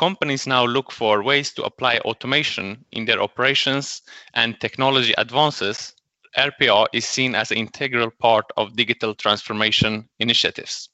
[0.00, 4.00] companies now look for ways to apply automation in their operations
[4.32, 5.92] and technology advances,
[6.38, 10.88] RPA is seen as an integral part of digital transformation initiatives.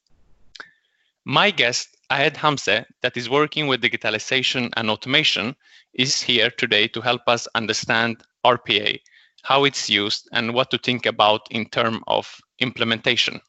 [1.23, 5.55] My guest, Ahed Hamzé, that is working with digitalization and automation,
[5.93, 8.99] is here today to help us understand RPA,
[9.43, 13.39] how it's used, and what to think about in terms of implementation.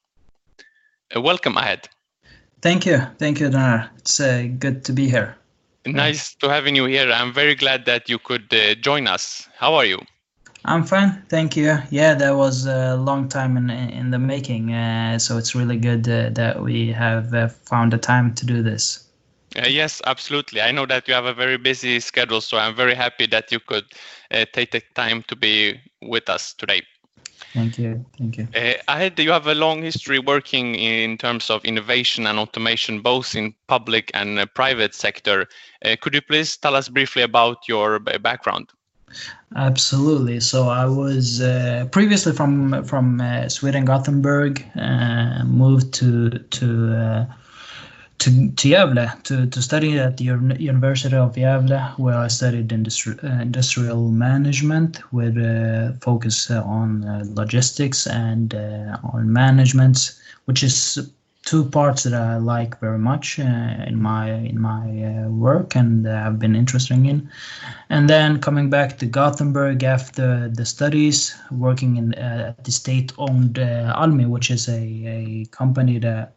[1.16, 1.88] Uh, welcome, Ahed.
[2.62, 2.98] Thank you.
[3.18, 3.90] Thank you, Danar.
[3.98, 5.37] It's uh, good to be here.
[5.92, 7.10] Nice to having you here.
[7.10, 9.48] I'm very glad that you could uh, join us.
[9.56, 10.00] How are you?
[10.64, 11.78] I'm fine, thank you.
[11.90, 16.08] Yeah, that was a long time in in the making, uh, so it's really good
[16.08, 19.08] uh, that we have uh, found the time to do this.
[19.56, 20.60] Uh, yes, absolutely.
[20.60, 23.60] I know that you have a very busy schedule, so I'm very happy that you
[23.60, 23.84] could
[24.30, 26.82] uh, take the time to be with us today.
[27.54, 28.04] Thank you.
[28.18, 28.48] Thank you.
[28.54, 33.34] Uh, Ahed you have a long history working in terms of innovation and automation, both
[33.34, 35.46] in public and uh, private sector.
[35.84, 38.70] Uh, could you please tell us briefly about your background?
[39.56, 40.40] Absolutely.
[40.40, 47.26] So I was uh, previously from from uh, Sweden, Gothenburg, uh, moved to to
[48.18, 53.22] to, to Gävle to, to study at the University of Gävle, where I studied industri-
[53.22, 60.62] uh, industrial management with a focus uh, on uh, logistics and uh, on management, which
[60.62, 61.10] is
[61.44, 66.06] two parts that I like very much uh, in my in my uh, work and
[66.06, 67.30] I've been interested in.
[67.88, 74.28] And then coming back to Gothenburg after the studies, working in at the state-owned Almi,
[74.28, 76.34] which is a, a company that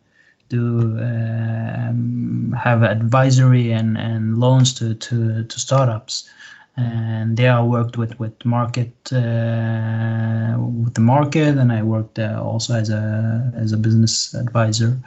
[0.58, 6.30] do um, have advisory and, and loans to, to, to startups
[6.78, 12.42] and there I worked with with market uh, with the market, and I worked uh,
[12.42, 14.98] also as a as a business advisor.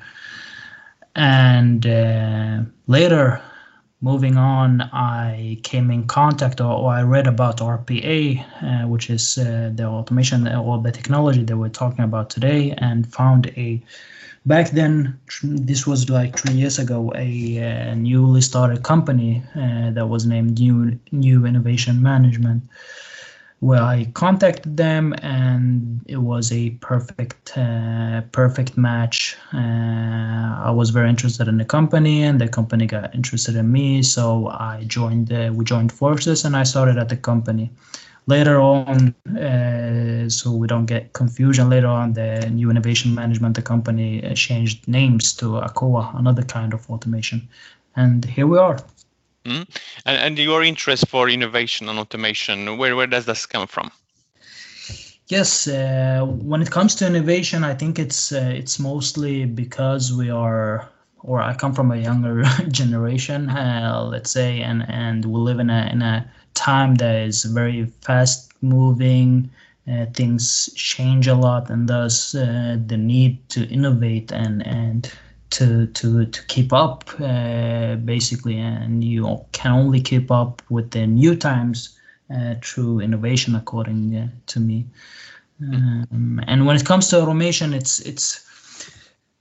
[1.16, 3.40] And uh, later,
[4.00, 9.38] moving on, I came in contact or, or I read about RPA, uh, which is
[9.38, 13.80] uh, the automation or the technology that we're talking about today, and found a
[14.46, 20.08] back then this was like three years ago a, a newly started company uh, that
[20.08, 22.62] was named new new innovation management
[23.60, 29.36] where i contacted them and it was a perfect uh, perfect match.
[29.54, 34.02] Uh, i was very interested in the company and the company got interested in me
[34.02, 37.70] so i joined we joined forces and i started at the company
[38.26, 43.62] later on, uh, so we don't get confusion later on, the new innovation management, the
[43.62, 47.46] company uh, changed names to ACOA, another kind of automation.
[47.96, 48.78] And here we are.
[49.44, 49.68] Mm.
[50.06, 53.90] And, and your interest for innovation and automation, where, where does this come from?
[55.28, 60.28] Yes, uh, when it comes to innovation, I think it's uh, it's mostly because we
[60.28, 60.86] are,
[61.22, 65.70] or I come from a younger generation, uh, let's say, and and we live in
[65.70, 69.50] a in a time that is very fast moving.
[69.86, 75.12] Uh, things change a lot, and thus uh, the need to innovate and and
[75.50, 78.58] to to to keep up uh, basically.
[78.58, 81.98] And you can only keep up with the new times
[82.34, 84.86] uh, through innovation, according uh, to me.
[85.60, 88.44] Um, and when it comes to automation, it's it's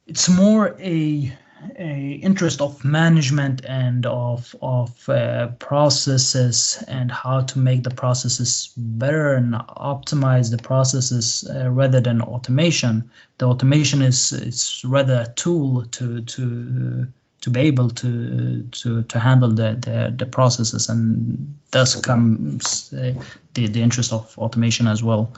[0.07, 1.33] it's more a a
[1.77, 9.33] interest of management and of of uh, processes and how to make the processes better
[9.33, 13.09] and optimize the processes uh, rather than automation.
[13.37, 17.07] The automation is is rather a tool to to
[17.41, 23.13] to be able to to to handle the the, the processes and thus comes uh,
[23.53, 25.31] the the interest of automation as well.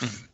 [0.00, 0.27] Mm-hmm.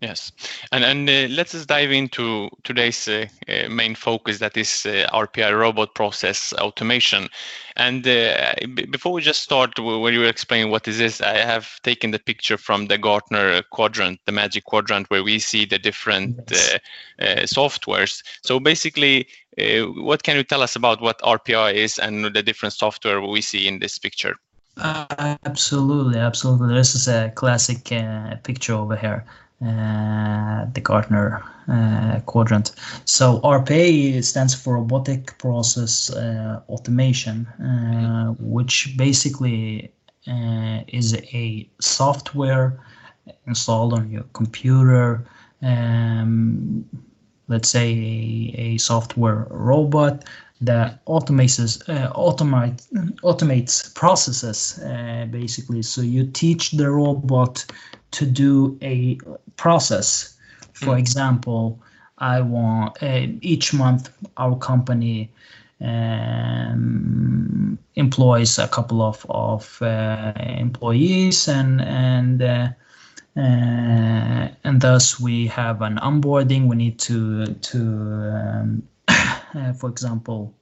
[0.00, 0.30] Yes,
[0.70, 5.08] and and uh, let's just dive into today's uh, uh, main focus, that is uh,
[5.12, 7.28] RPA robot process automation.
[7.74, 11.38] And uh, b- before we just start, when you were explaining what is this, I
[11.38, 15.80] have taken the picture from the Gartner quadrant, the Magic Quadrant, where we see the
[15.80, 16.78] different yes.
[17.20, 18.22] Uh, softwares.
[18.44, 23.20] So basically, what can you tell us about what RPA is and the different software
[23.20, 24.36] we see in this picture?
[24.78, 26.72] absolutely, absolutely.
[26.72, 27.84] This is a classic
[28.44, 29.26] picture over here.
[29.60, 32.70] Uh, the Gartner uh, quadrant.
[33.06, 39.92] So RPA stands for Robotic Process uh, Automation, uh, which basically
[40.28, 42.78] uh, is a software
[43.48, 45.26] installed on your computer.
[45.60, 46.84] Um,
[47.48, 50.24] let's say a, a, software robot
[50.60, 52.82] that automates uh, automate,
[53.22, 54.80] automates processes
[55.30, 55.82] basically.
[55.82, 57.64] So you teach the robot
[58.10, 59.18] to do a
[59.56, 60.36] process.
[60.72, 60.98] For mm.
[60.98, 61.80] example,
[62.18, 65.30] I want uh, each month our company
[65.80, 72.68] um, employs a couple of of uh, employees and and uh,
[73.36, 76.66] uh, and thus we have an onboarding.
[76.66, 78.97] We need to to um, uh,
[79.78, 80.54] for example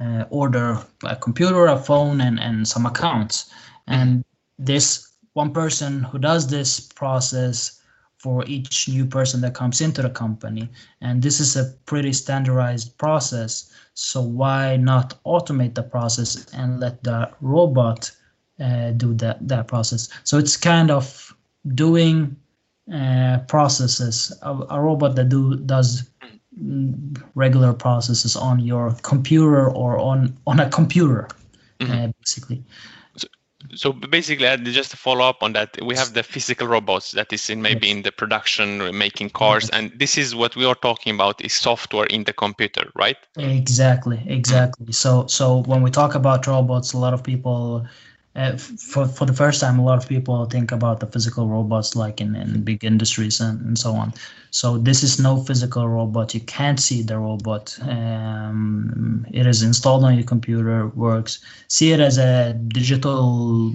[0.00, 3.50] uh, order a computer, a phone, and and some accounts.
[3.86, 4.24] And
[4.58, 7.80] this one person who does this process
[8.18, 10.68] for each new person that comes into the company.
[11.00, 13.70] And this is a pretty standardized process.
[13.94, 18.10] So why not automate the process and let the robot
[18.58, 20.08] uh, do that, that process?
[20.24, 21.34] So it's kind of
[21.74, 22.36] doing
[22.92, 26.08] uh, processes, a, a, robot that do does
[27.34, 31.28] regular processes on your computer or on, on a computer,
[31.80, 31.92] mm-hmm.
[31.92, 32.62] uh, basically.
[33.74, 37.50] So basically just to follow up on that we have the physical robots that is
[37.50, 41.44] in maybe in the production making cars and this is what we are talking about
[41.44, 43.16] is software in the computer right?
[43.36, 44.92] Exactly exactly.
[44.92, 47.84] So so when we talk about robots a lot of people
[48.36, 51.96] uh, for for the first time, a lot of people think about the physical robots
[51.96, 54.12] like in, in big industries and, and so on.
[54.50, 56.34] So this is no physical robot.
[56.34, 57.78] You can't see the robot.
[57.80, 61.38] Um, it is installed on your computer, works.
[61.68, 63.68] See it as a digital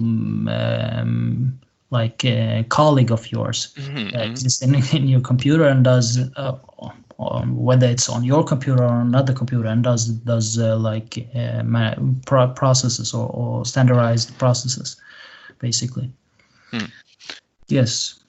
[0.48, 1.58] um,
[1.92, 4.08] like a colleague of yours mm-hmm.
[4.10, 6.56] that exists in, in your computer and does uh,
[7.18, 11.62] um, whether it's on your computer or another computer and does does uh, like uh,
[12.26, 14.96] pro- processes or, or, standardized processes
[15.58, 16.10] basically
[16.70, 16.86] hmm.
[17.68, 18.21] yes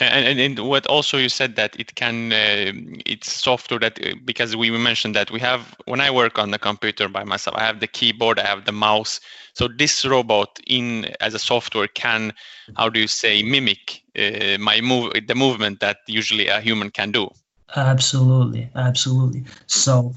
[0.00, 2.72] and, and, what also you said that it can uh,
[3.06, 6.58] it's software that uh, because we mentioned that we have when i work on the
[6.58, 9.20] computer by myself i have the keyboard i have the mouse
[9.52, 12.32] so this robot in as a software can
[12.76, 17.10] how do you say mimic uh, my move the movement that usually a human can
[17.10, 17.28] do
[17.76, 19.44] Absolutely, absolutely.
[19.66, 20.14] So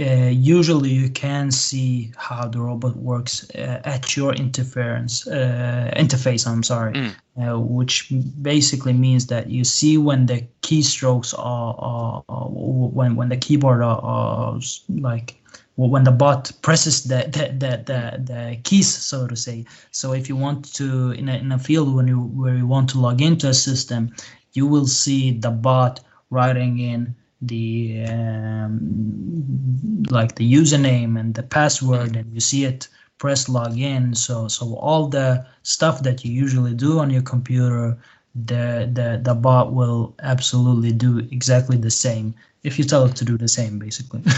[0.00, 6.46] uh, usually you can see how the robot works uh, at your interference uh, interface.
[6.46, 7.14] I'm sorry, mm.
[7.36, 8.12] Uh, which
[8.42, 13.82] basically means that you see when the keystrokes are, are, are when when the keyboard
[13.82, 15.40] are, are like
[15.76, 19.64] when the bot presses the, the, the, the, the keys, so to say.
[19.90, 22.90] So if you want to, in a, in a field when you, where you want
[22.90, 24.14] to log into a system,
[24.52, 26.00] you will see the bot
[26.30, 32.88] writing in the um, like the username and the password and you see it
[33.18, 37.96] press login so so all the stuff that you usually do on your computer
[38.34, 43.24] the the the bot will absolutely do exactly the same if you tell it to
[43.24, 44.22] do the same basically.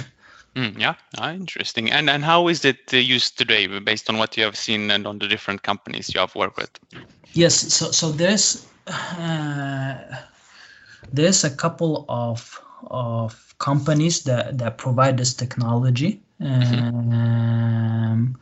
[0.57, 1.93] Mm, yeah ah, interesting.
[1.93, 5.07] And and how is it uh, used today based on what you have seen and
[5.07, 6.71] on the different companies you have worked with?
[7.35, 9.99] Yes so so there's uh,
[11.13, 12.59] there's a couple of
[12.91, 16.21] of companies that that provide this technology.
[16.41, 17.13] Mm-hmm.
[17.13, 18.39] Um,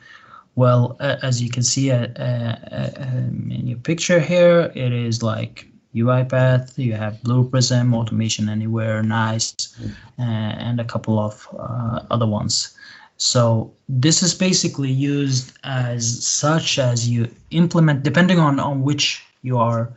[0.56, 5.66] well, uh, as you can see uh, uh, in your picture here, it is like
[5.94, 9.76] UiPath, you have Blue Prism, Automation Anywhere, Nice,
[10.18, 12.76] uh, and a couple of uh, other ones.
[13.16, 19.56] So this is basically used as such as you implement, depending on, on which you
[19.58, 19.92] are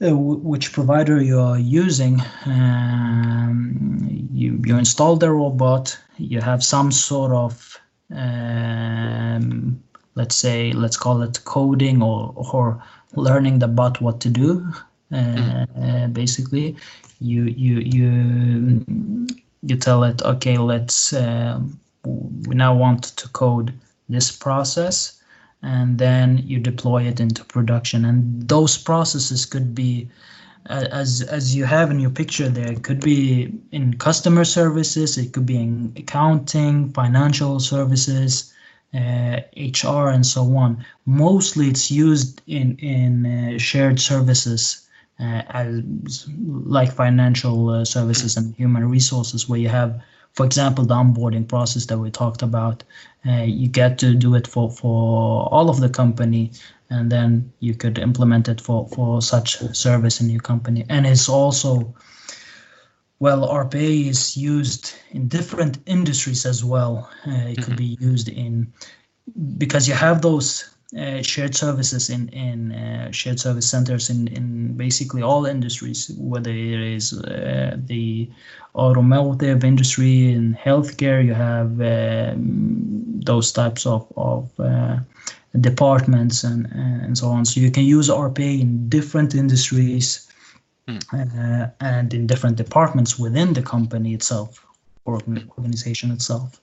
[0.00, 2.22] which provider you are using.
[2.46, 7.78] Um, you, you install the robot, you have some sort of,
[8.14, 9.82] um,
[10.14, 12.82] let's say, let's call it coding or, or
[13.14, 14.66] learning the bot what to do.
[15.12, 16.12] Uh, mm-hmm.
[16.12, 16.76] basically,
[17.20, 19.26] you you you
[19.62, 21.60] you tell it, okay, let's uh,
[22.04, 23.74] we now want to code
[24.08, 25.19] this process
[25.62, 28.04] and then you deploy it into production.
[28.04, 30.08] And those processes could be
[30.66, 35.32] as as you have in your picture there it could be in customer services it
[35.32, 38.52] could be in accounting financial services
[38.94, 40.84] uh, hr and so on.
[41.06, 44.88] Mostly it's used in in uh, shared services
[45.20, 45.82] uh, as
[46.76, 50.02] like financial uh, services and human resources where you have
[50.34, 52.82] for example, the onboarding process that we talked about,
[53.26, 56.52] uh, you get to do it for, for all of the company,
[56.88, 60.84] and then you could implement it for, for such service in your company.
[60.88, 61.94] And it's also,
[63.18, 67.10] well, RPA is used in different industries as well.
[67.26, 67.62] Uh, it mm-hmm.
[67.62, 68.72] could be used in,
[69.58, 74.76] because you have those uh, shared services in in uh, shared service centers in in
[74.76, 78.28] basically all industries, whether it is uh, the
[78.74, 84.96] automotive industry in healthcare, you have um, those types of of uh,
[85.60, 87.44] departments and and so on.
[87.44, 90.28] So you can use RPA in different industries
[90.88, 91.72] mm.
[91.80, 94.66] and in different departments within the company itself
[95.04, 95.20] or
[95.56, 96.60] organization itself.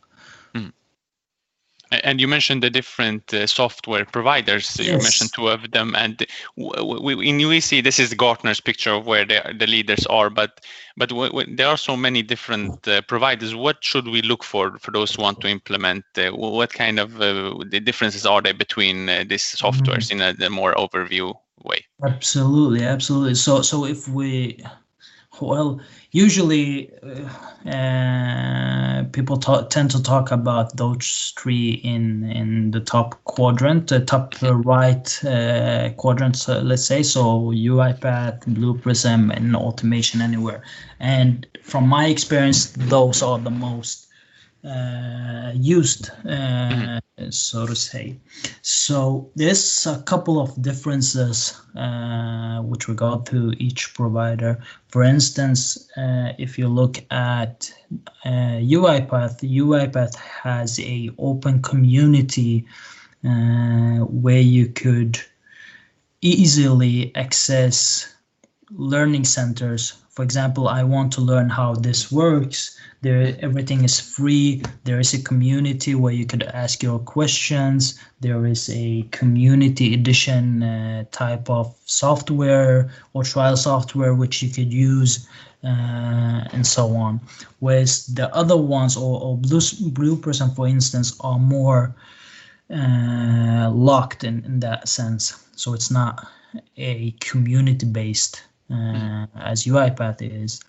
[1.91, 4.75] And you mentioned the different uh, software providers.
[4.77, 4.87] Yes.
[4.87, 6.25] You mentioned two of them, and
[6.57, 10.29] we, in UEC, this is Gartner's picture of where the leaders are.
[10.29, 10.65] But
[10.97, 11.11] but
[11.47, 13.55] there are so many different uh, providers.
[13.55, 16.03] What should we look for for those who want to implement?
[16.17, 20.21] Uh, what kind of uh, the differences are there between uh, these softwares mm-hmm.
[20.21, 21.85] in a, a more overview way?
[22.03, 23.35] Absolutely, absolutely.
[23.35, 24.61] So so if we
[25.41, 25.79] well,
[26.11, 33.23] usually uh, uh, people talk, tend to talk about those three in in the top
[33.25, 37.03] quadrant, the top right uh, quadrant, uh, let's say.
[37.03, 40.63] So UiPath, Blue Prism, and Automation Anywhere.
[40.99, 44.06] And from my experience, those are the most
[45.53, 46.99] used, uh,
[47.29, 48.19] so to say.
[48.61, 54.59] So there's a couple of differences uh, with regard to each provider.
[54.89, 57.71] For instance, uh, if you look at
[58.25, 62.65] uh, UiPath, UiPath has a open community
[63.25, 65.19] uh, where you could
[66.21, 68.13] easily access
[68.71, 69.93] learning centers.
[70.17, 72.75] For example, I want to learn how this works.
[73.03, 74.63] There everything is free.
[74.83, 77.99] There is a community where you could ask your questions.
[78.19, 84.73] There is a community edition uh, type of software or trial software which you could
[84.73, 85.27] use
[85.63, 87.21] uh, and so on.
[87.59, 91.95] Whereas the other ones or, or blue, blue prism for instance are more
[92.73, 95.45] uh, locked in, in that sense.
[95.55, 96.25] So it's not
[96.75, 100.61] a community based as UiPath is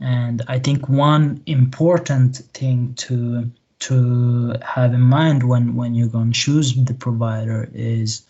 [0.00, 3.50] and I think one important thing to
[3.80, 8.22] to have in mind when when you're going to choose the provider is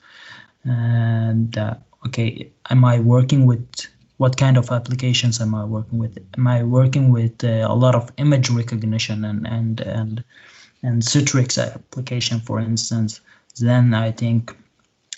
[0.66, 3.66] uh, that okay, am I working with
[4.16, 6.18] what kind of applications am I working with?
[6.36, 10.24] Am I working with uh, a lot of image recognition and and and
[10.82, 13.20] and Citrix application, for instance?
[13.60, 14.56] Then I think,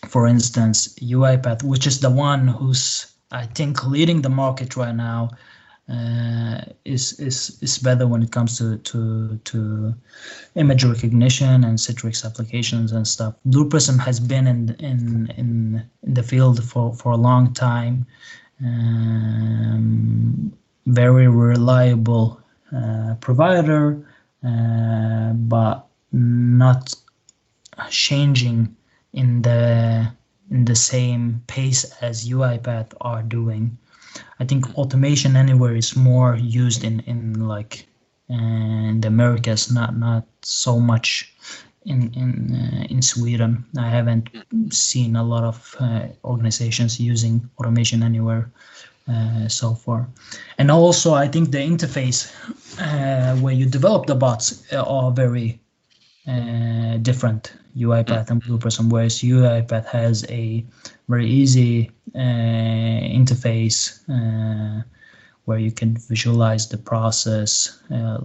[0.09, 5.31] for instance, UiPath, which is the one who's I think leading the market right now,
[5.91, 9.95] uh, is is is better when it comes to to to
[10.55, 13.35] image recognition and Citrix applications and stuff.
[13.45, 18.07] Blue Prism has been in in in, in the field for for a long time.
[18.65, 20.53] Um,
[20.87, 22.41] very reliable
[22.77, 24.07] uh, provider,
[24.45, 26.95] uh, but not
[27.91, 28.77] changing
[29.13, 30.13] in the
[30.51, 33.79] the same pace as UiPath are doing.
[34.41, 37.87] I think automation anywhere is more used in in like
[38.29, 41.33] in the Americas, not not so much
[41.85, 43.65] in in uh, in Sweden.
[43.79, 44.29] I haven't
[44.71, 48.51] seen a lot of uh, organizations using automation anywhere
[49.09, 50.09] uh, so far.
[50.59, 52.33] And also, I think the interface
[52.79, 55.61] uh, where you develop the bots are very
[56.31, 57.53] uh, different.
[57.77, 60.65] UiPath and Blue Prism, whereas UiPath has a
[61.09, 64.83] very easy uh, interface uh,
[65.45, 68.19] where you can visualize the process, uh,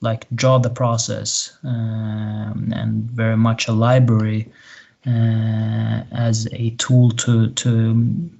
[0.00, 4.50] like draw the process, um, and very much a library
[5.04, 8.30] as a tool to to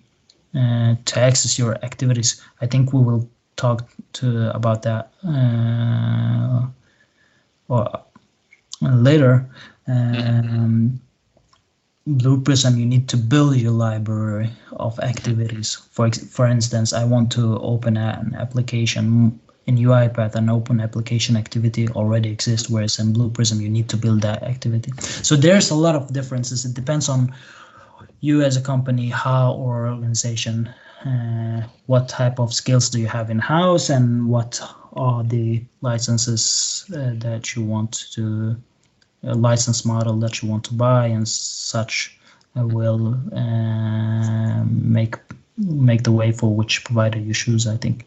[0.54, 2.42] uh, to access your activities.
[2.60, 6.66] I think we will talk to about that uh,
[7.68, 8.04] or
[8.80, 9.48] later.
[9.86, 11.00] Um,
[12.06, 15.74] Blue Prism, you need to build your library of activities.
[15.90, 21.86] For for instance, I want to open an application in UiPath, an open application activity
[21.90, 24.90] already exists, whereas in Blue Prism, you need to build that activity.
[24.98, 26.64] So there's a lot of differences.
[26.64, 27.34] It depends on
[28.20, 30.72] you as a company, how or organization,
[31.04, 34.58] uh, what type of skills do you have in house, and what
[34.94, 38.56] are the licenses uh, that you want to
[39.22, 42.18] license model that you want to buy and such
[42.54, 45.16] will uh, make
[45.56, 48.06] make the way for which provider you choose i think.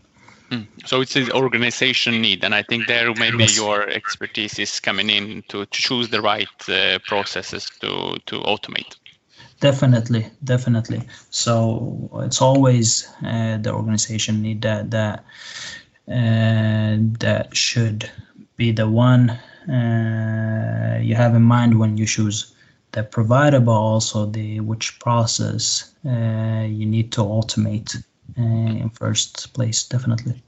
[0.50, 0.68] Mm.
[0.86, 5.44] so it's an organization need and i think there maybe your expertise is coming in
[5.48, 8.96] to, to choose the right uh, processes to to automate.
[9.62, 11.01] Definitely definitely.
[11.30, 15.24] So it's always uh, the organization need that that
[16.08, 18.10] uh, that should
[18.58, 22.53] be the one uh, you have in mind when you choose
[22.91, 27.96] the provider, but also the which process uh, you need to automate
[28.38, 30.41] uh, in first place, definitely.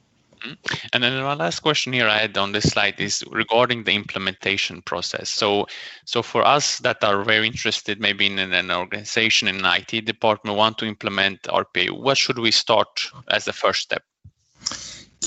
[0.44, 0.88] Mm-hmm.
[0.92, 4.82] And then my last question here I had on this slide is regarding the implementation
[4.82, 5.30] process.
[5.30, 5.68] So,
[6.06, 10.58] so for us that are very interested, maybe in an organization in an IT department,
[10.58, 14.04] want to implement RPA, what should we start as the first step?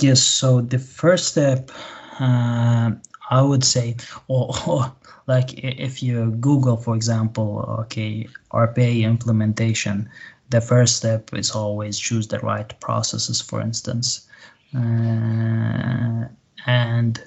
[0.00, 0.23] Yes.
[0.23, 1.71] So the first step,
[2.21, 2.90] uh,
[3.30, 3.97] I would say,
[4.28, 4.92] or, or
[5.26, 10.09] like if you Google, for example, okay, RPA implementation,
[10.50, 14.28] the first step is always choose the right processes, for instance.
[14.75, 16.28] Uh,
[16.66, 17.23] and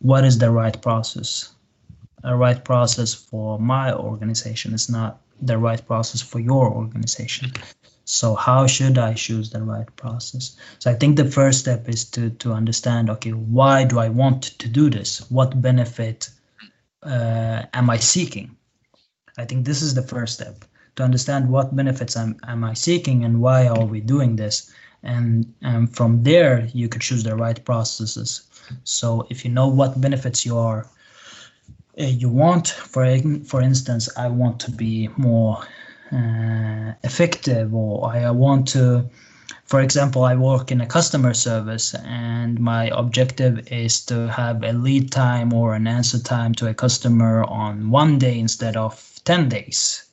[0.00, 1.52] what is the right process?
[2.24, 7.52] A right process for my organization is not the right process for your organization.
[8.10, 10.56] So how should I choose the right process?
[10.78, 13.10] So I think the first step is to to understand.
[13.10, 15.30] Okay, why do I want to do this?
[15.30, 16.30] What benefit
[17.02, 18.56] uh, am I seeking?
[19.36, 20.64] I think this is the first step
[20.96, 24.72] to understand what benefits am, am I seeking and why are we doing this.
[25.02, 28.48] And, and from there, you could choose the right processes.
[28.84, 30.88] So if you know what benefits you are
[32.00, 33.04] uh, you want, for
[33.44, 35.62] for instance, I want to be more
[36.10, 39.10] Uh, effective or I want to
[39.64, 44.72] for example i work in a customer service and my objective is to have a
[44.72, 49.50] lead time or an answer time to a customer on one day instead of 10
[49.50, 50.04] days.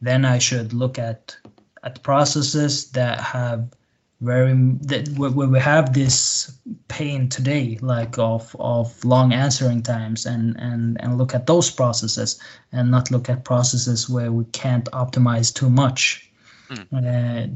[0.00, 1.36] Then i should look at
[1.82, 3.68] at processes that have
[4.24, 10.56] very that where we have this pain today like of of long answering times and
[10.58, 12.40] and and look at those processes
[12.72, 16.30] and not look at processes where we can't optimize too much.
[16.70, 16.86] Mm.
[16.92, 17.46] uh,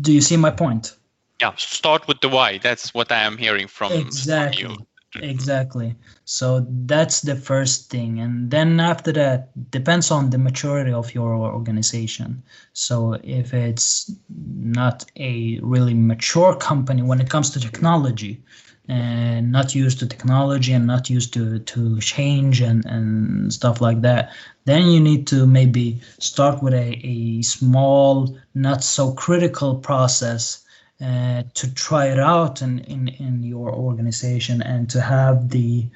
[0.00, 0.96] do you see my point?
[1.40, 2.58] Yeah start with the why.
[2.58, 4.86] That's what i am hearing from, exactly from you
[5.22, 5.94] exactly.
[6.24, 8.20] So that's the first thing.
[8.20, 12.42] And then after that depends on the maturity of your organization.
[12.72, 18.42] So if it's not a really mature company when it comes to technology
[18.88, 24.00] and not used to technology and not used to to change and and stuff like
[24.00, 24.32] that
[24.64, 30.64] then you need to maybe start with a, a small not so critical process
[31.02, 35.86] uh, to try it out in, in, in your organization and to have the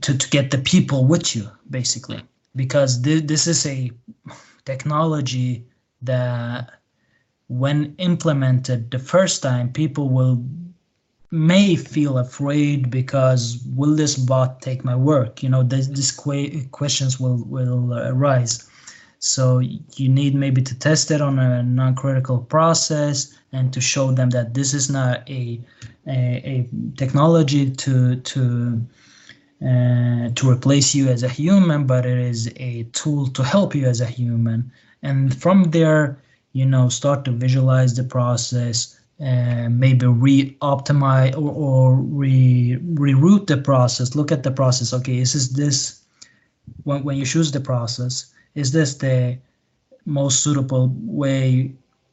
[0.00, 2.22] to, to get the people with you basically.
[2.56, 3.90] Because th- this is a
[4.64, 5.66] technology
[6.02, 6.70] that
[7.48, 10.44] when implemented the first time people will
[11.30, 15.42] may feel afraid because will this bot take my work?
[15.42, 18.67] You know this, this que- questions will will arise
[19.18, 24.30] so you need maybe to test it on a non-critical process and to show them
[24.30, 25.60] that this is not a
[26.06, 28.80] a, a technology to to
[29.60, 33.86] uh, to replace you as a human, but it is a tool to help you
[33.86, 34.70] as a human.
[35.02, 41.96] And from there, you know, start to visualize the process, uh, maybe re-optimize or, or
[41.96, 44.14] re reroute the process.
[44.14, 44.92] Look at the process.
[44.92, 46.02] Okay, is this this
[46.84, 48.32] when when you choose the process?
[48.54, 49.38] Is this the
[50.04, 51.72] most suitable way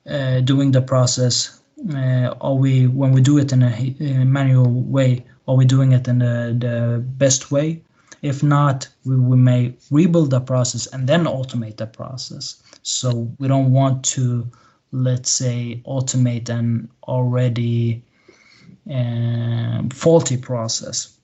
[0.09, 1.61] uh, doing the process?
[1.93, 5.25] Uh, are we when we do it in a, in a, manual way?
[5.47, 7.81] Are we doing it in the, the best way?
[8.21, 12.61] If not, we, we may rebuild the process and then automate the process.
[12.81, 14.49] So we don't want to,
[14.91, 18.03] let's say, automate an already
[18.89, 21.17] um, faulty process.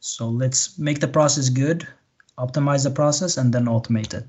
[0.00, 1.86] So let's make the process good,
[2.38, 4.26] optimize the process, and then automate it.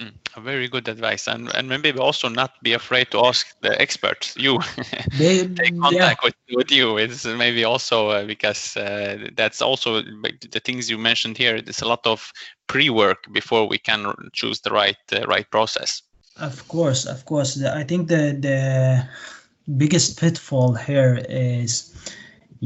[0.00, 4.34] Mm, very good advice, and and maybe also not be afraid to ask the experts.
[4.36, 4.58] You
[5.18, 6.24] they, take contact yeah.
[6.24, 6.96] with, with you.
[6.98, 11.62] It's maybe also uh, because uh, that's also the things you mentioned here.
[11.62, 12.32] There's a lot of
[12.66, 16.02] pre-work before we can choose the right uh, right process.
[16.36, 17.62] Of course, of course.
[17.62, 19.06] I think the the
[19.76, 21.94] biggest pitfall here is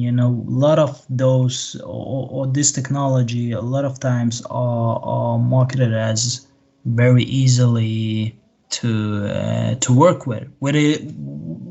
[0.04, 5.00] you know a lot of those or, or this technology a lot of times are,
[5.02, 6.46] are marketed as
[6.84, 8.38] very easily
[8.70, 11.02] to uh, to work with it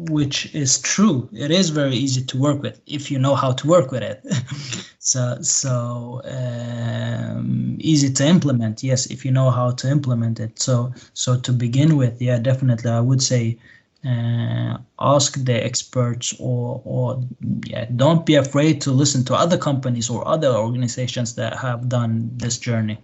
[0.10, 1.30] which is true.
[1.34, 4.24] It is very easy to work with if you know how to work with it.
[5.00, 10.60] So so um, easy to implement yes if you know how to implement it.
[10.60, 13.58] So so to begin with yeah definitely i would say
[14.06, 17.22] uh, ask the experts or or
[17.66, 22.30] yeah don't be afraid to listen to other companies or other organizations that have done
[22.38, 22.98] this journey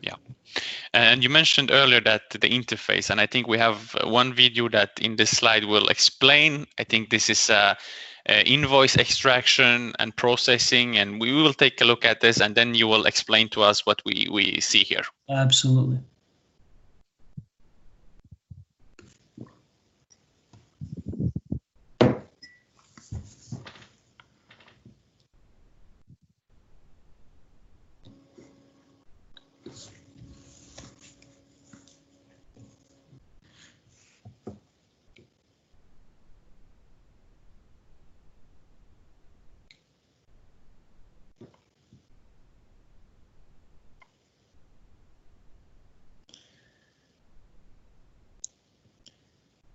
[0.00, 0.14] yeah
[0.92, 4.98] and you mentioned earlier that the interface, and I think we have one video that
[5.00, 6.66] in this slide will explain.
[6.78, 7.74] I think this is uh,
[8.28, 12.74] uh, invoice extraction and processing, and we will take a look at this, and then
[12.74, 15.04] you will explain to us what we, we see here.
[15.28, 16.00] Absolutely.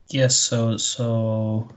[0.10, 1.68] Yes, so so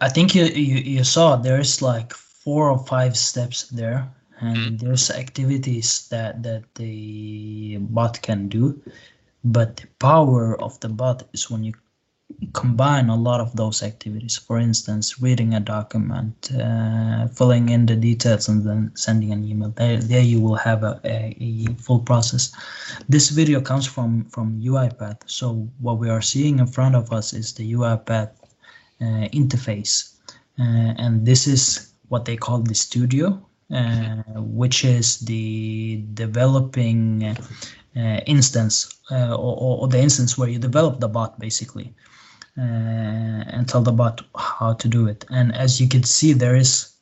[0.00, 4.08] I think you, you, you saw there's like four or five steps there,
[4.40, 4.80] and mm.
[4.80, 8.80] there's activities that that the bot can do,
[9.44, 11.72] but the power of the bot is when you
[12.52, 14.36] combine a lot of those activities.
[14.36, 19.70] For instance, reading a document, uh, filling in the details, and then sending an email.
[19.70, 22.52] There, there you will have a, a, a, full process.
[23.08, 25.22] This video comes from from UiPath.
[25.26, 28.32] So what we are seeing in front of us is the UiPath
[29.00, 30.14] uh, interface,
[30.58, 33.45] uh, and this is what they call the studio,
[34.36, 37.36] which is the developing
[38.26, 41.94] instance or, or the instance where you develop the bot basically.
[42.58, 45.26] Uh, and tell the bot how to do it.
[45.28, 46.96] And as you can see, there is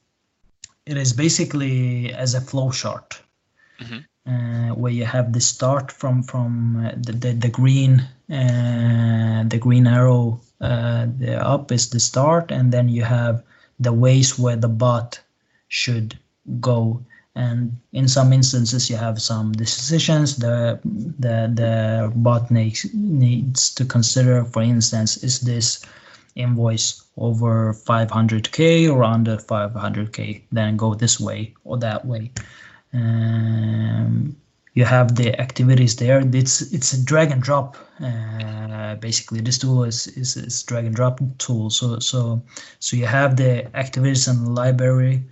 [0.86, 3.20] it is basically as a flow chart
[3.80, 4.30] mm-hmm.
[4.30, 8.00] uh, where you have the start from from uh, the, the, the green
[8.30, 13.42] uh, the green arrow uh, the up is the start and then you have
[13.80, 15.20] the ways where the bot
[15.68, 16.18] should
[16.60, 17.04] go.
[17.36, 23.84] And in some instances you have some decisions the the the bot needs needs to
[23.84, 24.44] consider.
[24.44, 25.84] For instance is this
[26.36, 32.30] invoice over 500k or under 500k then go this way or that way.
[32.92, 34.36] Um,
[34.74, 36.20] you have the activities there.
[36.32, 39.40] It's it's a drag and drop uh, basically.
[39.40, 41.70] This tool is, is is drag and drop tool.
[41.70, 42.42] So so
[42.80, 45.24] so you have the activities the library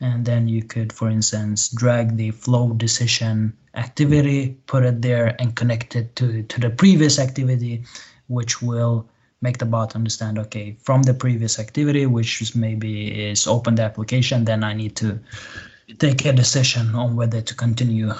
[0.00, 5.56] and then you could, for instance, drag the flow decision activity, put it there and
[5.56, 7.84] connect it to, to the previous activity,
[8.28, 9.08] which will
[9.40, 13.82] make the bot understand, okay, from the previous activity, which is maybe is open the
[13.82, 15.18] application, then I need to
[15.98, 18.12] take a decision on whether to continue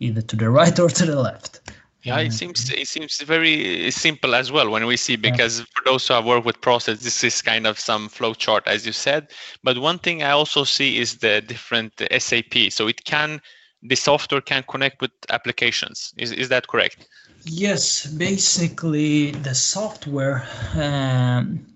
[0.00, 1.60] either to the right or to the left.
[2.02, 6.06] Yeah, it seems it seems very simple as well when we see because for those
[6.06, 9.32] who have worked with process, this is kind of some flow chart as you said.
[9.64, 12.70] But one thing I also see is the different SAP.
[12.70, 13.40] So it can
[13.82, 16.14] the software can connect with applications.
[16.16, 17.08] Is is that correct?
[17.44, 21.66] Yes, basically the software um,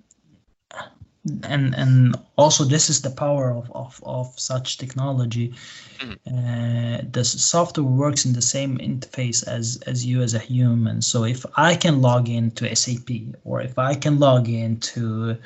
[1.45, 5.55] and and also this is the power of of, of such technology
[5.99, 6.17] mm.
[6.27, 11.25] uh, the software works in the same interface as as you as a human so
[11.25, 13.09] if i can log into sap
[13.45, 15.37] or if i can log into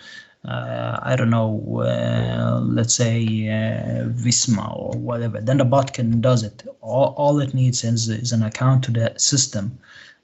[0.46, 6.20] uh, I don't know, uh, let's say uh, Visma or whatever, then the bot can
[6.20, 6.64] does it.
[6.82, 9.76] All, all it needs is, is an account to the system.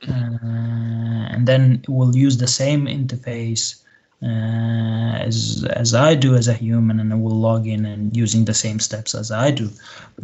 [0.02, 0.46] Mm-hmm.
[0.46, 3.82] Uh, and then it will use the same interface
[4.22, 8.54] uh, as as I do as a human, and will log in and using the
[8.54, 9.70] same steps as I do.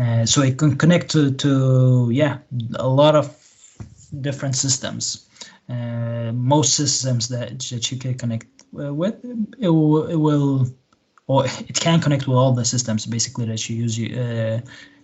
[0.01, 2.39] Uh, so it can connect to to yeah
[2.77, 3.27] a lot of
[4.21, 5.27] different systems.
[5.69, 8.47] Uh, most systems that that you can connect
[8.79, 9.17] uh, with,
[9.59, 10.67] it will it will
[11.27, 14.61] or it can connect with all the systems basically that you use uh,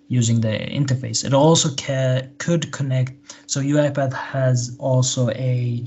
[0.09, 0.49] using the
[0.81, 1.25] interface.
[1.25, 3.13] It also ca- could connect.
[3.47, 5.85] So UiPath has also a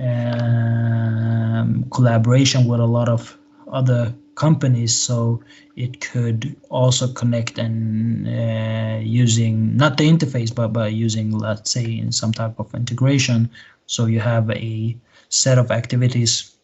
[0.00, 3.36] um, collaboration with a lot of
[3.72, 5.42] other companies so
[5.76, 11.84] it could also connect and uh, using not the interface but by using let's say
[11.84, 13.50] in some type of integration.
[13.86, 14.96] So you have a
[15.28, 16.56] set of activities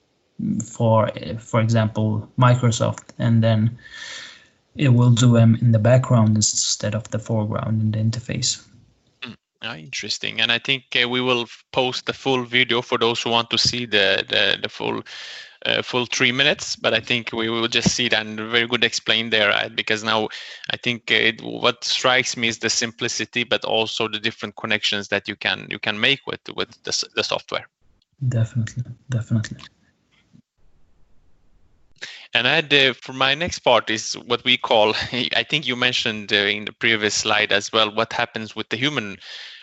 [0.64, 3.78] for for example microsoft and then
[4.76, 8.66] it will do them in the background instead of the foreground in the interface
[9.62, 10.40] yeah, interesting.
[10.40, 13.58] And I think uh, we will post the full video for those who want to
[13.58, 15.02] see the the, the full
[15.64, 16.76] uh, full three minutes.
[16.76, 19.74] But I think we will just see it and very good explained there right?
[19.74, 20.28] because now
[20.70, 25.28] I think it, what strikes me is the simplicity, but also the different connections that
[25.28, 27.68] you can you can make with with the, the software.
[28.28, 29.58] Definitely, definitely.
[32.34, 36.32] And Ahed, uh, for my next part is what we call, I think you mentioned
[36.32, 39.18] uh, in the previous slide as well, what happens with the human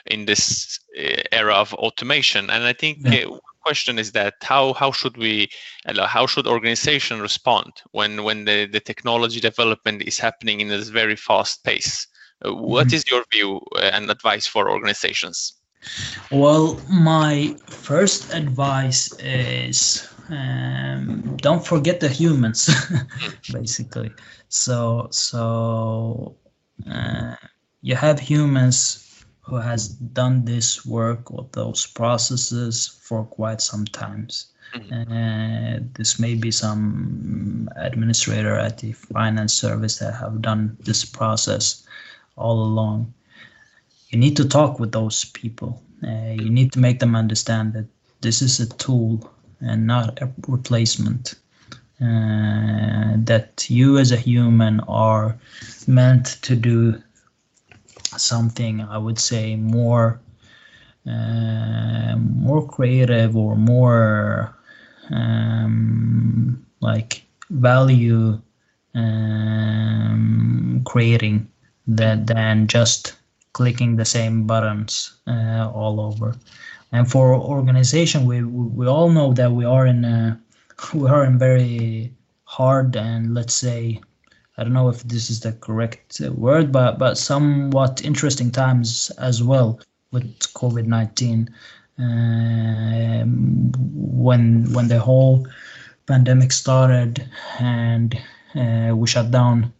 [0.05, 2.49] in this uh, era of automation.
[2.49, 3.25] And I think yeah.
[3.25, 5.49] uh, question is that how how should we
[5.85, 10.89] uh, how should organization respond when when the, the technology development is happening in this
[10.89, 12.07] very fast pace?
[12.45, 12.95] Uh, what mm-hmm.
[12.95, 15.58] is your view and advice for organizations?
[16.31, 22.69] Well, my first advice is um, don't forget the humans,
[23.51, 24.11] basically.
[24.49, 26.35] So so
[26.89, 27.35] uh,
[27.81, 34.51] you have humans who has done this work or those processes for quite some times.
[34.75, 35.11] Mm-hmm.
[35.11, 41.83] Uh, this may be some administrator at the finance service that have done this process
[42.35, 43.11] all along.
[44.09, 45.81] You need to talk with those people.
[46.03, 47.85] Uh, you need to make them understand that
[48.21, 51.35] this is a tool and not a replacement.
[52.01, 55.37] Uh, that you as a human are
[55.85, 57.01] meant to do
[58.17, 60.19] something, I would say, more
[61.07, 64.55] uh, more creative or more
[65.11, 68.39] um, like value
[68.95, 71.49] um, creating
[71.87, 73.18] that than just
[73.53, 76.35] clicking the same buttons uh, all over.
[76.91, 80.39] And for organization, we we all know that we are in a,
[80.93, 82.13] we are in very
[82.45, 84.01] hard and let's say
[84.59, 89.41] I don't know if this is the correct word, but but somewhat interesting times as
[89.41, 89.79] well
[90.11, 91.49] with COVID nineteen,
[91.97, 95.47] um, when when the whole
[96.07, 97.25] pandemic started
[97.59, 98.19] and
[98.53, 99.71] uh, we shut down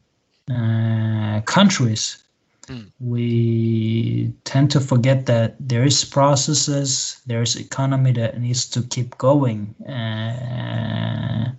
[0.49, 2.23] uh, countries,
[2.69, 2.89] mm.
[2.99, 9.17] we tend to forget that there is processes, there is economy that needs to keep
[9.17, 9.75] going.
[9.85, 11.51] Uh,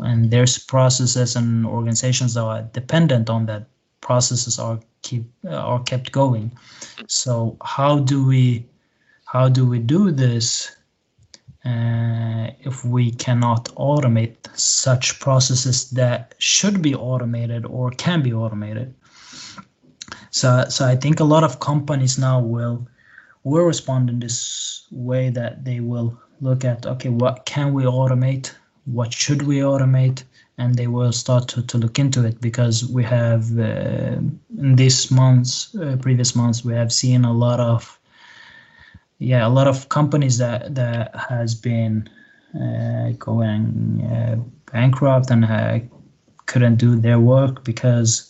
[0.00, 3.66] and there's processes and organizations that are dependent on that
[4.00, 6.50] processes are keep uh, are kept going
[7.06, 8.64] so how do we
[9.24, 10.74] how do we do this
[11.64, 18.94] uh, if we cannot automate such processes that should be automated or can be automated
[20.30, 22.86] so so i think a lot of companies now will
[23.44, 28.54] will respond in this way that they will look at okay what can we automate?
[28.84, 30.24] What should we automate?
[30.56, 34.18] And they will start to, to look into it because we have uh,
[34.58, 37.98] in these months uh, previous months we have seen a lot of
[39.18, 42.08] yeah a lot of companies that that has been
[42.60, 44.36] uh, going uh,
[44.72, 45.78] bankrupt and uh,
[46.46, 48.27] couldn't do their work because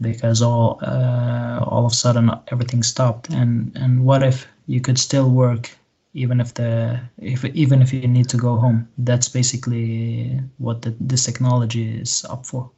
[0.00, 3.30] because all uh, all of a sudden everything stopped.
[3.30, 5.70] And and what if you could still work
[6.14, 8.88] even if the if even if you need to go home?
[8.98, 12.70] That's basically what the, this technology is up for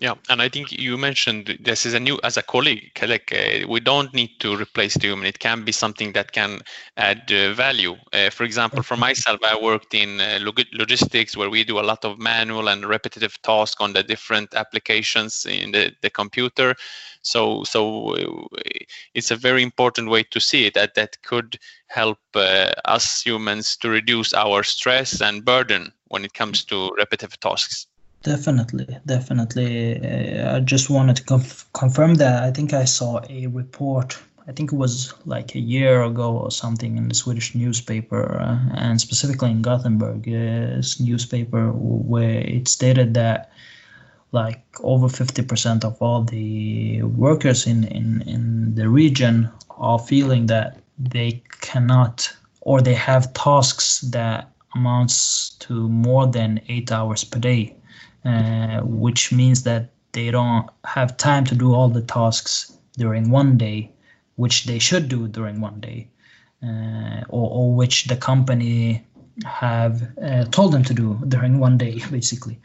[0.00, 3.66] yeah and i think you mentioned this is a new as a colleague like uh,
[3.68, 5.26] we don't need to replace the human.
[5.26, 6.60] It can be something that can
[6.96, 7.96] add uh, value.
[8.12, 11.88] Uh, for example for myself i worked in uh, log- logistics where we do a
[11.90, 16.74] lot of manual and repetitive tasks on the different applications in the, the computer.
[17.22, 18.58] So so uh,
[19.14, 21.58] it's a very important way to see it that that could
[21.88, 27.38] help uh, us humans to reduce our stress and burden when it comes to repetitive
[27.40, 27.86] tasks
[28.22, 29.96] definitely definitely.
[30.40, 34.52] Uh, i just wanted to conf- confirm that i think i saw a report i
[34.52, 39.00] think it was like a year ago or something in the swedish newspaper uh, and
[39.00, 43.50] specifically in gothenburg uh, newspaper where it stated that
[44.32, 50.78] like over 50% of all the workers in, in, in the region are feeling that
[50.98, 57.74] they cannot or they have tasks that amounts to more than eight hours per day
[58.24, 63.56] uh, which means that they don't have time to do all the tasks during one
[63.56, 63.90] day
[64.36, 66.08] which they should do during one day
[66.62, 69.04] uh, or, or which the company
[69.44, 72.58] have uh, told them to do during one day basically.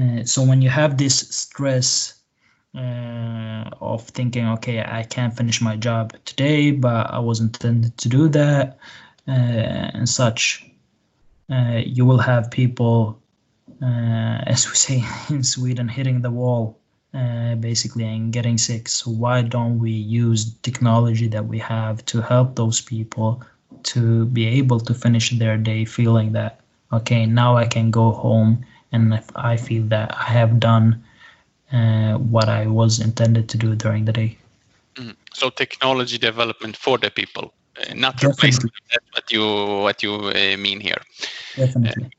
[0.00, 2.14] Uh, so when you have this stress
[2.76, 8.08] uh, of thinking, okay, I can't finish my job today, but I was intended to
[8.08, 8.78] do that,
[9.26, 10.64] and such,
[11.48, 13.20] you will have people,
[13.82, 16.76] as we say in Sweden, hitting the wall.
[17.60, 18.88] basically, and getting sick.
[18.88, 23.42] So, why don't we use technology that we have to help those people
[23.82, 26.60] to be able to finish their day feeling that,
[26.92, 31.02] okay, now I can go home and if I feel that I have done
[31.72, 34.36] uh, what I was intended to do during the day.
[34.96, 35.16] Mm.
[35.32, 38.72] So technology development for the people, uh, not replacement.
[38.90, 39.44] That's what you
[39.82, 41.00] what you uh, mean here.
[41.56, 42.10] Definitely.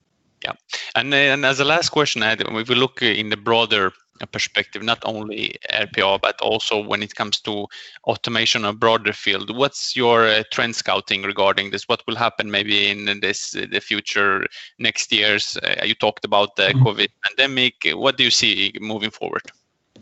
[0.43, 0.53] Yeah,
[0.95, 3.93] and and as a last question, if we look in the broader
[4.27, 7.67] perspective, not only RPA, but also when it comes to
[8.05, 9.55] automation of broader field.
[9.55, 11.87] What's your uh, trend scouting regarding this?
[11.87, 14.45] What will happen maybe in this uh, the future
[14.79, 15.57] next years?
[15.63, 16.87] Uh, you talked about the mm-hmm.
[16.87, 17.75] COVID pandemic.
[17.93, 19.43] What do you see moving forward?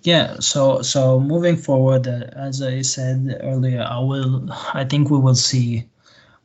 [0.03, 4.47] Yeah, so so moving forward, uh, as I said earlier, I will.
[4.73, 5.85] I think we will see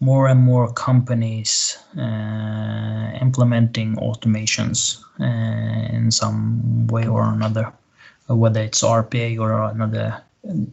[0.05, 7.73] more and more companies uh, implementing automations uh, in some way or another,
[8.29, 10.23] whether it's RPA or another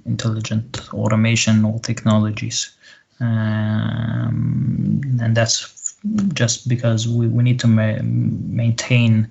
[0.06, 2.76] intelligent automation or technologies.
[3.22, 5.96] Um, and that's
[6.34, 9.30] just because we, we need to ma- maintain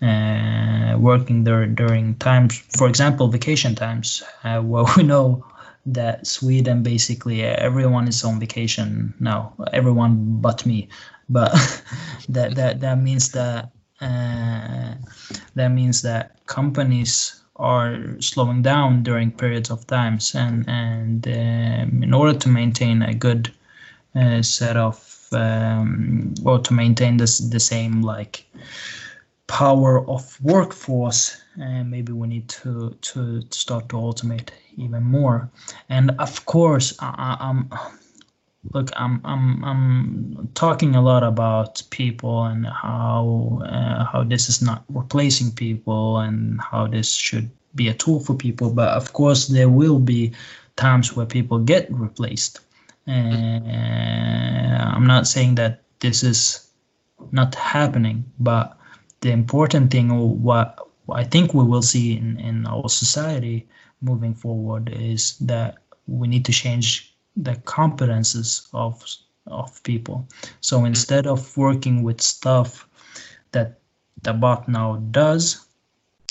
[0.00, 5.44] uh, working there during times, for example, vacation times, uh, where we know
[5.86, 10.88] that Sweden basically everyone is on vacation now, everyone but me.
[11.28, 11.52] But
[12.28, 13.70] that that that means that
[14.00, 14.94] uh,
[15.54, 22.12] that means that companies are slowing down during periods of times, and and um, in
[22.14, 23.52] order to maintain a good
[24.14, 28.46] uh, set of um, or to maintain this the same like
[29.46, 35.50] power of workforce and maybe we need to to start to automate even more.
[35.88, 37.70] And of course I, am
[38.72, 44.62] look I'm, I'm i'm talking a lot about people and how uh, how this is
[44.62, 48.70] not replacing people and how this should be a tool for people.
[48.70, 50.32] But of course there will be
[50.76, 52.60] times where people get replaced.
[53.06, 53.60] Uh,
[54.94, 56.70] i'm not saying that this is
[57.32, 58.78] not happening but
[59.20, 60.08] the important thing
[60.42, 60.78] what
[61.10, 63.68] I think we will see in, in our society
[64.00, 69.04] moving forward is that we need to change the competences of
[69.46, 70.26] of people.
[70.60, 70.86] So mm-hmm.
[70.86, 72.88] instead of working with stuff
[73.52, 73.80] that
[74.22, 75.66] the bot now does,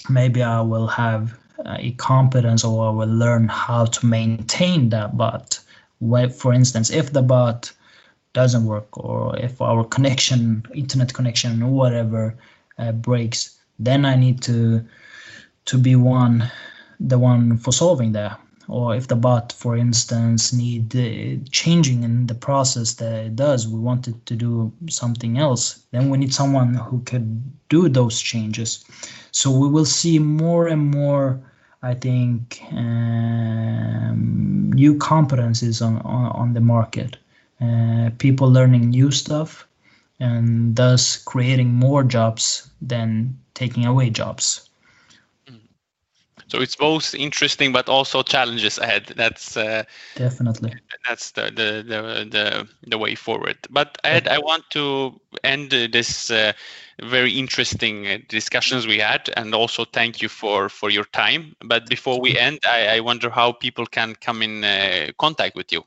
[0.10, 5.60] maybe I will have a competence or I will learn how to maintain that bot.
[6.02, 7.72] For instance, if the bot
[8.34, 12.36] doesn't work or if our connection, internet connection or whatever
[12.80, 14.86] uh, breaks, then I need to
[15.66, 16.52] to be one
[17.00, 18.40] the one for solving that.
[18.70, 23.68] Or if the bot, for instance, need uh, changing in the process that it does,
[23.68, 28.22] we want it to do something else, then we need someone who could do those
[28.22, 28.86] changes.
[29.32, 31.42] So we will see more and more,
[31.82, 37.18] I think, um, new competencies on, on, on the market.
[37.60, 39.68] Uh, people learning new stuff,
[40.20, 44.70] and thus creating more jobs than taking away jobs.
[46.48, 49.14] So it's both interesting but also challenges ahead.
[49.16, 49.84] That's uh,
[50.16, 50.74] definitely
[51.08, 53.58] that's the, the the the the way forward.
[53.70, 56.54] But Ahed, I want to end this uh,
[57.02, 61.56] very interesting uh, discussions we had, and also thank you for for your time.
[61.64, 65.72] But before we end, I, I wonder how people can come in uh, contact with
[65.72, 65.84] you.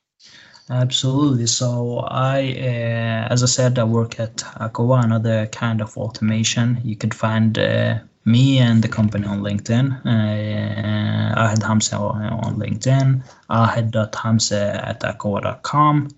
[0.69, 1.47] Absolutely.
[1.47, 6.81] So I, uh, as I said, I work at Akoa, another kind of automation.
[6.85, 10.05] You could find uh, me and the company on LinkedIn.
[10.05, 16.09] Uh, Ahed Hamzé on LinkedIn, ahed.hamse at akoa.com.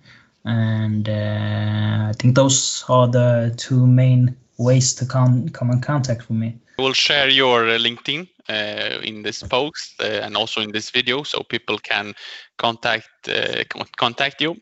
[0.44, 6.38] And I think those are the two main ways to come, come in contact with
[6.38, 6.56] me.
[6.78, 11.78] We'll share your LinkedIn in this post uh, and also in this video so people
[11.78, 12.14] can
[12.56, 13.62] contact uh,
[13.96, 14.56] contact you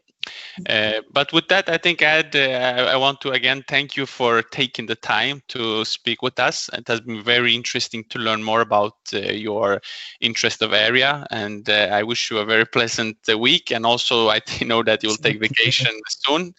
[0.69, 4.43] uh, but with that, I think Ahed, uh, I want to again thank you for
[4.43, 6.69] taking the time to speak with us.
[6.73, 9.81] It has been very interesting to learn more about uh, your
[10.21, 13.71] interest of area, and I wish you a very pleasant week.
[13.71, 16.55] And also, I know that you'll take vacation soon.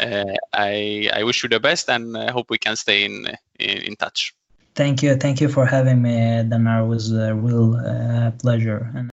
[0.00, 3.26] I I wish you the best, and I hope we can stay in
[3.58, 4.32] in, in touch.
[4.74, 5.16] Thank you.
[5.16, 6.12] Thank you for having me,
[6.50, 6.86] Danar.
[6.88, 8.90] Was a real uh, pleasure.
[8.94, 9.08] And